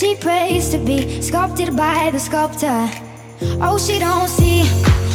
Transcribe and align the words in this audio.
She 0.00 0.16
prays 0.16 0.70
to 0.70 0.78
be 0.78 1.20
sculpted 1.20 1.76
by 1.76 2.08
the 2.10 2.18
sculptor. 2.18 2.88
Oh, 3.60 3.76
she 3.76 3.98
don't 3.98 4.28
see 4.28 4.62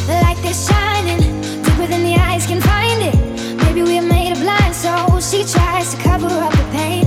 the 0.06 0.14
light 0.22 0.38
that's 0.44 0.70
shining 0.70 1.18
deeper 1.64 1.88
than 1.88 2.04
the 2.04 2.14
eyes 2.14 2.46
can 2.46 2.60
find 2.60 3.02
it. 3.02 3.16
Maybe 3.64 3.82
we're 3.82 4.00
made 4.00 4.30
of 4.30 4.38
blind, 4.38 4.76
so 4.76 4.94
she 5.18 5.42
tries 5.42 5.92
to 5.92 5.96
cover 6.04 6.30
up 6.30 6.52
the 6.52 6.68
pain 6.70 7.04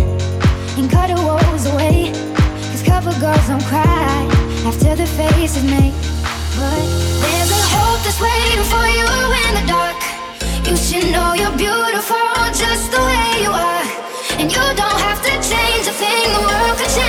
and 0.75 0.91
cut 0.91 1.09
her 1.09 1.23
woes 1.23 1.67
away. 1.71 2.11
Cause 2.67 2.83
cover 2.83 3.15
girls 3.17 3.47
don't 3.47 3.63
cry 3.71 4.27
after 4.67 4.93
the 4.97 5.07
face 5.15 5.55
is 5.55 5.63
made. 5.63 5.95
But 6.59 6.83
there's 7.23 7.51
a 7.59 7.63
hope 7.79 8.03
that's 8.03 8.19
waiting 8.19 8.65
for 8.67 8.85
you 8.91 9.07
in 9.47 9.51
the 9.55 9.65
dark. 9.71 9.99
You 10.67 10.75
should 10.75 11.07
know 11.15 11.31
you're 11.31 11.55
beautiful 11.55 12.27
just 12.51 12.91
the 12.91 12.99
way 12.99 13.27
you 13.39 13.51
are, 13.55 13.87
and 14.35 14.51
you 14.51 14.63
don't 14.75 14.99
have 15.07 15.23
to 15.23 15.31
change 15.39 15.87
a 15.87 15.95
thing. 15.95 16.27
The 16.35 16.43
world 16.43 16.77
could 16.77 16.91
change. 16.91 17.08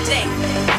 my 0.00 0.06
day. 0.06 0.69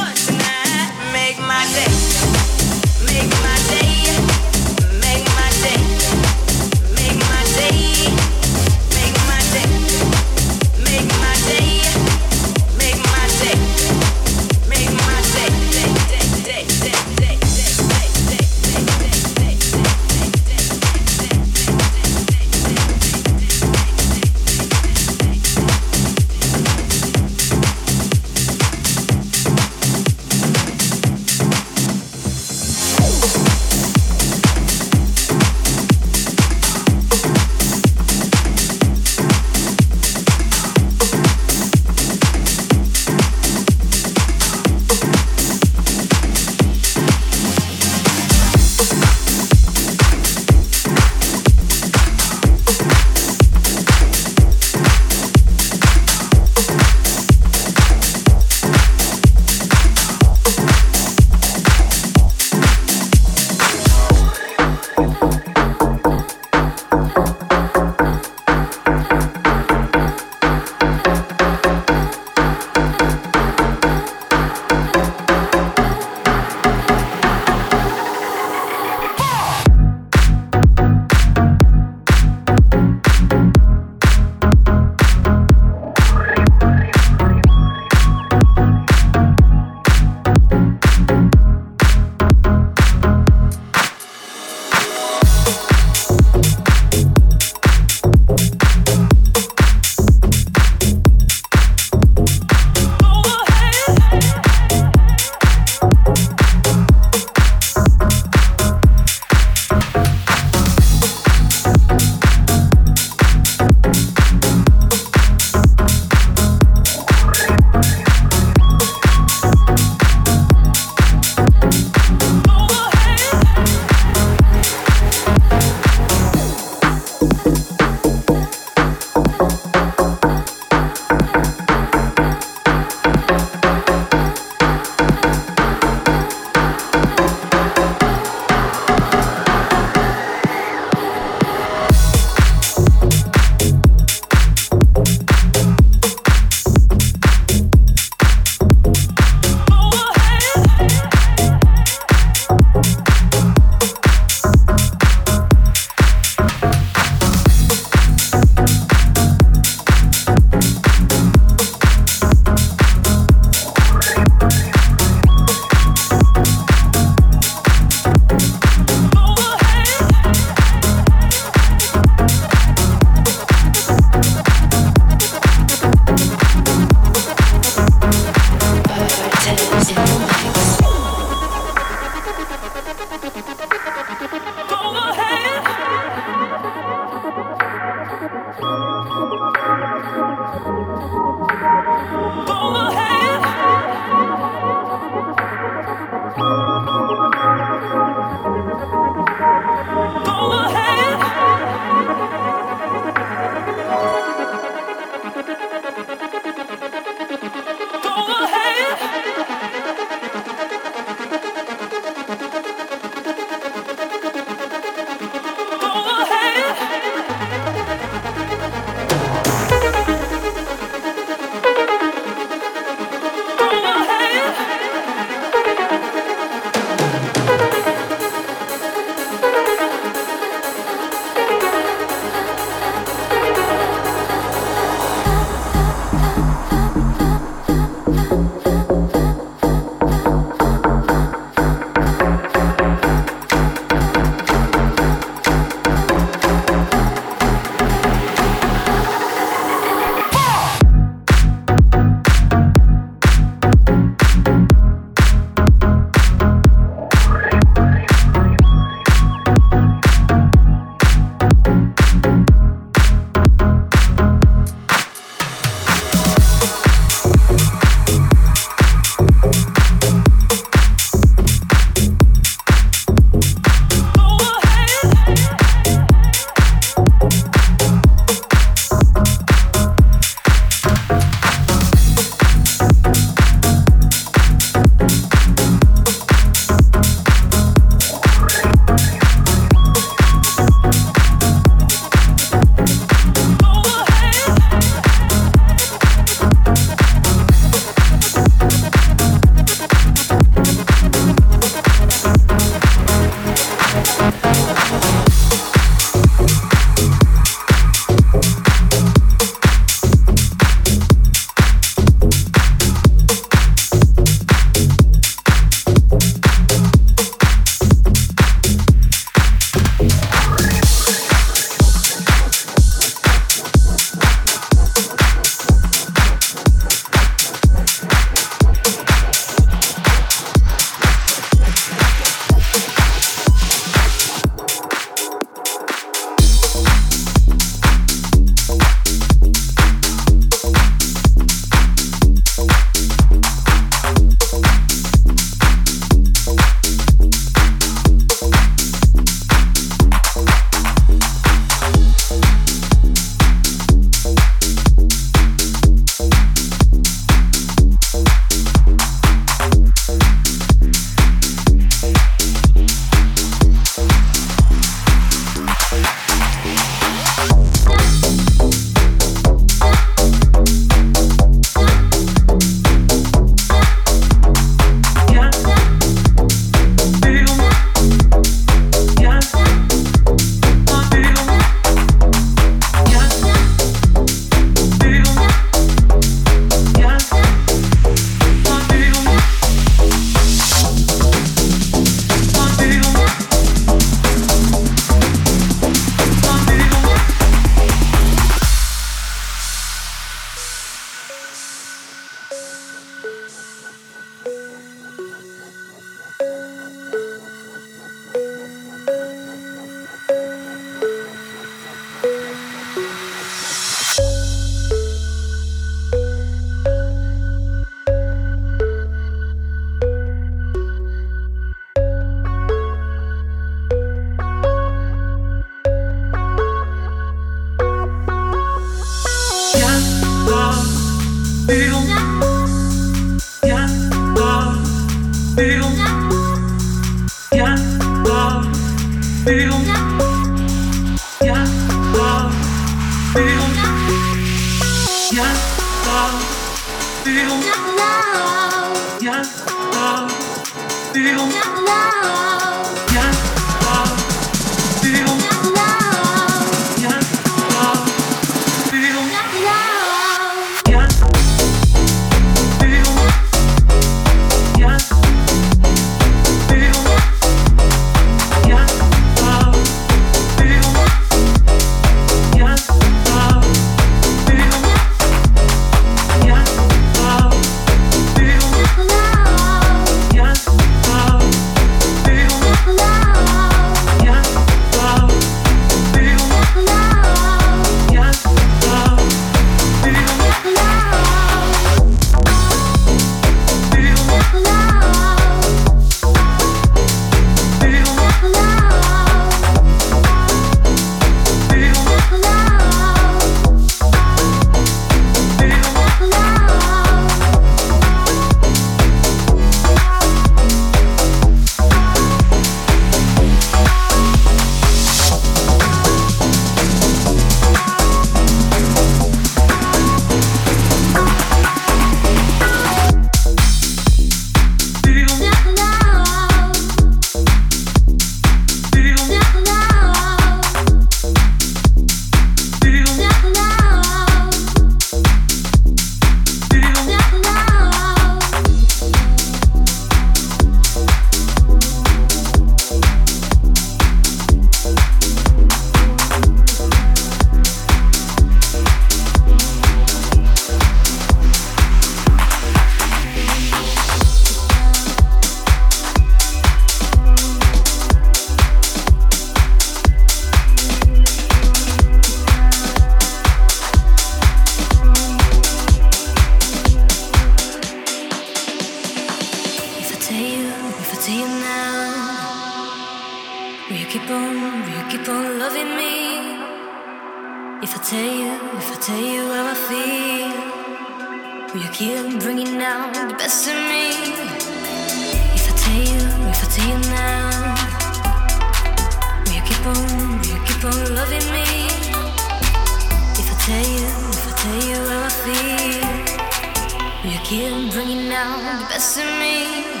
tell 593.65 593.85
you, 593.85 594.07
if 594.07 594.47
I 594.47 594.51
tell 594.57 594.81
you 594.89 594.97
how 595.05 595.25
I 595.25 595.31
feel, 595.43 597.31
you 597.31 597.39
care? 597.45 597.91
Bring 597.91 598.09
it 598.09 598.33
out 598.33 598.57
the 598.57 598.85
best 598.89 599.17
in 599.19 599.27
me. 599.39 600.00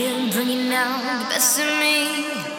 you, 0.00 0.30
bringing 0.32 0.72
out 0.72 1.02
the 1.02 1.24
best 1.28 1.58
in 1.58 1.78
me. 1.78 2.49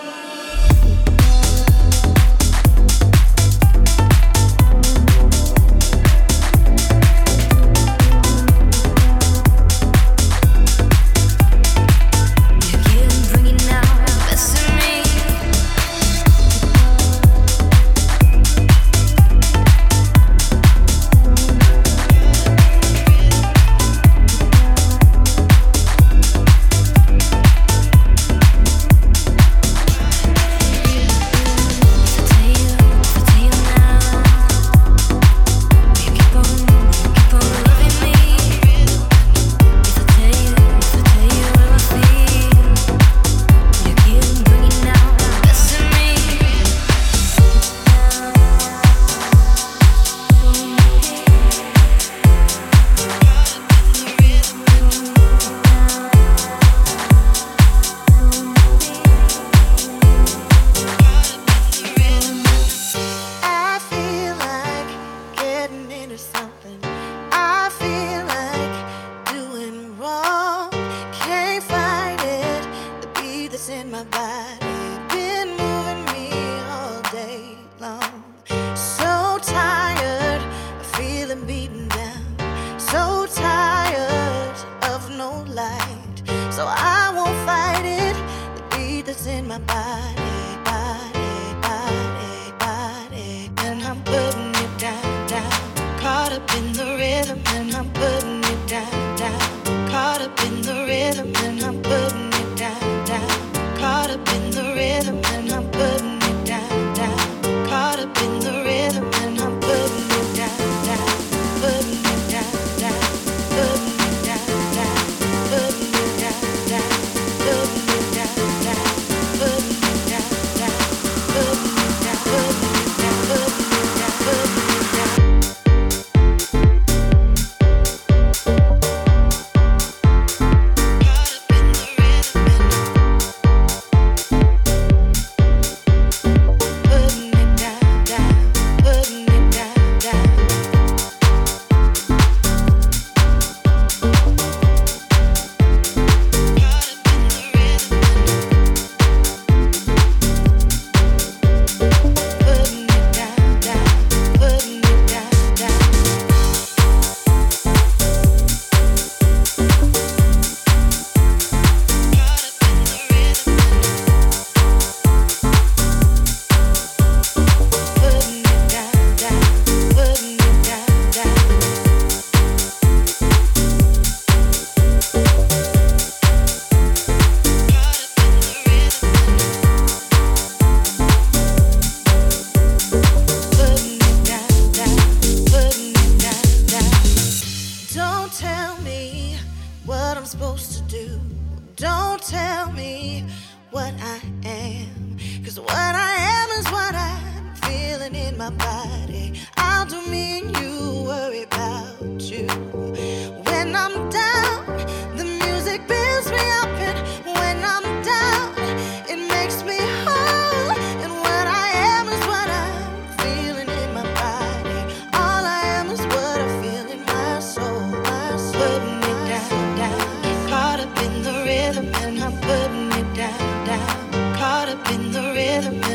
Down, 223.13 223.65
down. 223.65 224.35
Caught 224.37 224.69
up 224.69 224.91
in 224.91 225.11
the 225.11 225.21
rhythm 225.21 225.90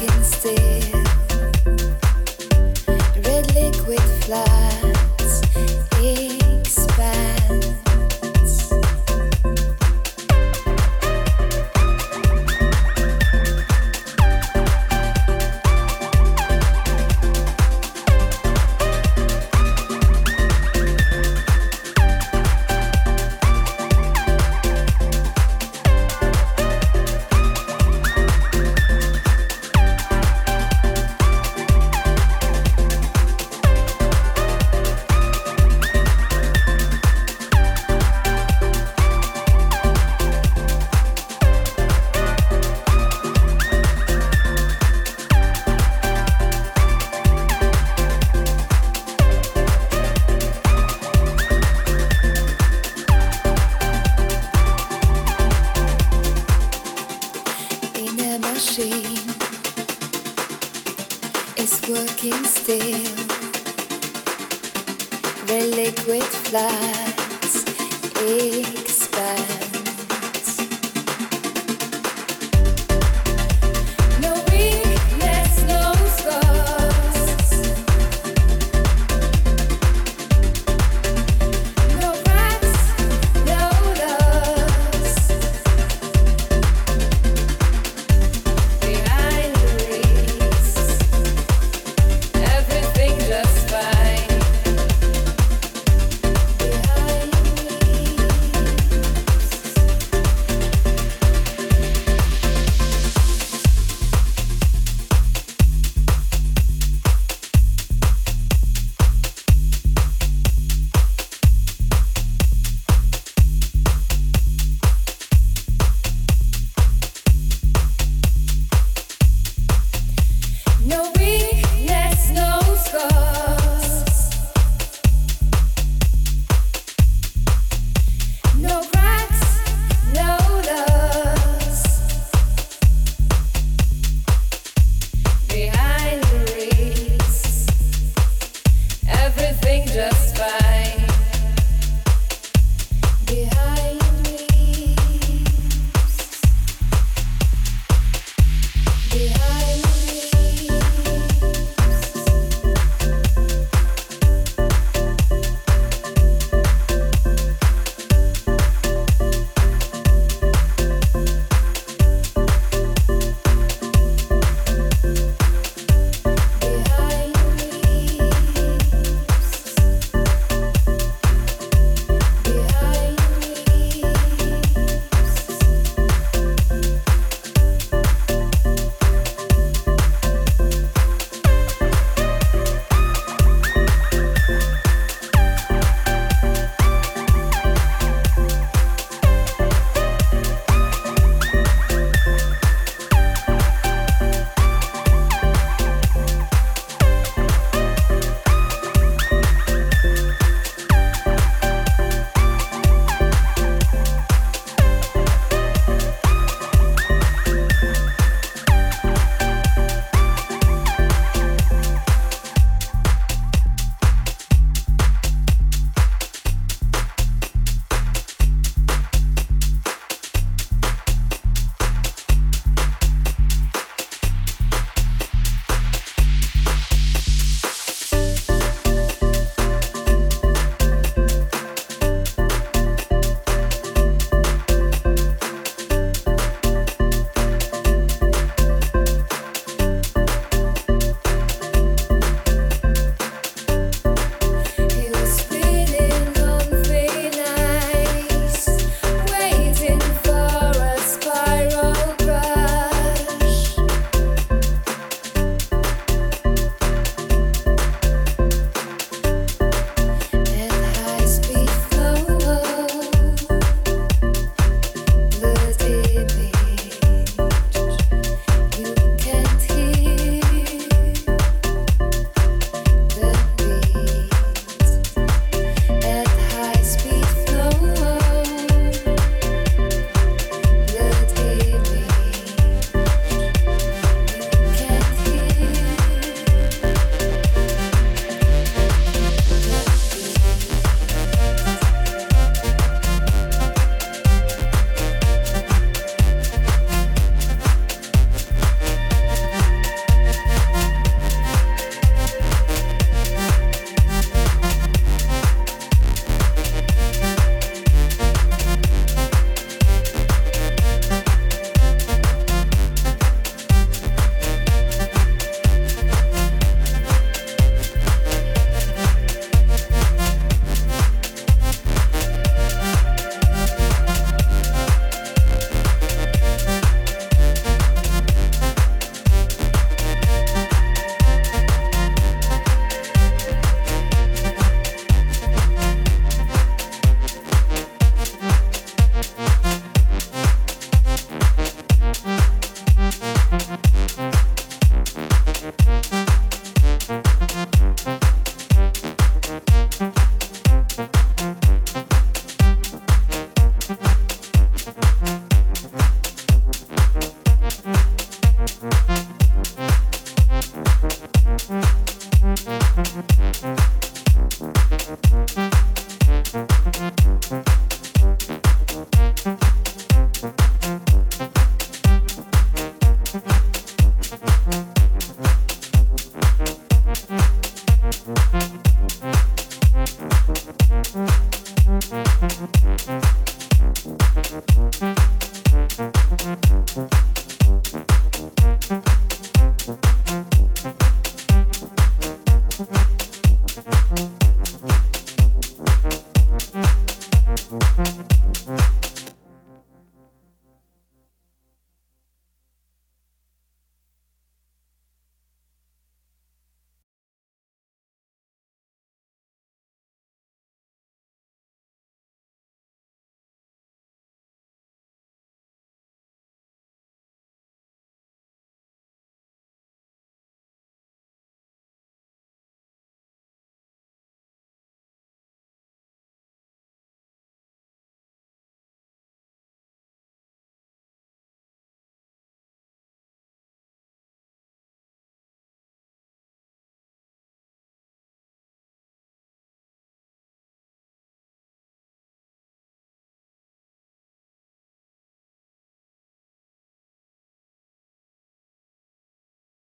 working 0.00 0.50